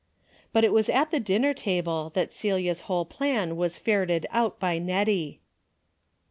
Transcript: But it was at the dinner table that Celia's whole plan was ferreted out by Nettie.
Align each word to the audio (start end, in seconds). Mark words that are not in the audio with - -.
But 0.51 0.63
it 0.63 0.73
was 0.73 0.89
at 0.89 1.11
the 1.11 1.19
dinner 1.19 1.53
table 1.53 2.09
that 2.15 2.33
Celia's 2.33 2.81
whole 2.89 3.05
plan 3.05 3.55
was 3.55 3.77
ferreted 3.77 4.25
out 4.31 4.59
by 4.59 4.79
Nettie. 4.79 5.41